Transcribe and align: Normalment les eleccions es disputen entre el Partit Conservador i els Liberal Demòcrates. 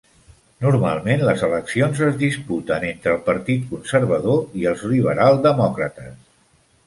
Normalment 0.65 1.19
les 1.25 1.41
eleccions 1.47 2.01
es 2.07 2.15
disputen 2.21 2.87
entre 2.87 3.13
el 3.17 3.21
Partit 3.29 3.67
Conservador 3.73 4.41
i 4.63 4.67
els 4.73 4.83
Liberal 4.95 5.41
Demòcrates. 5.47 6.17